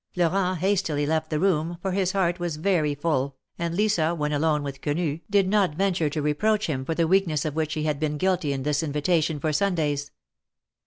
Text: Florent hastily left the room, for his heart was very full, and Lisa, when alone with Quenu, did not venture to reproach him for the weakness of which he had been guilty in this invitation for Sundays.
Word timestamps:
Florent 0.15 0.57
hastily 0.61 1.05
left 1.05 1.29
the 1.29 1.39
room, 1.39 1.77
for 1.79 1.91
his 1.91 2.13
heart 2.13 2.39
was 2.39 2.55
very 2.55 2.95
full, 2.95 3.35
and 3.59 3.75
Lisa, 3.75 4.15
when 4.15 4.31
alone 4.33 4.63
with 4.63 4.81
Quenu, 4.81 5.19
did 5.29 5.47
not 5.47 5.75
venture 5.75 6.09
to 6.09 6.23
reproach 6.23 6.65
him 6.65 6.83
for 6.83 6.95
the 6.95 7.07
weakness 7.07 7.45
of 7.45 7.55
which 7.55 7.75
he 7.75 7.83
had 7.83 7.99
been 7.99 8.17
guilty 8.17 8.51
in 8.51 8.63
this 8.63 8.81
invitation 8.81 9.39
for 9.39 9.53
Sundays. 9.53 10.09